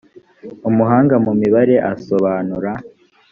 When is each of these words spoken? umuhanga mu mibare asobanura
umuhanga 0.69 1.15
mu 1.25 1.31
mibare 1.41 1.75
asobanura 1.93 2.71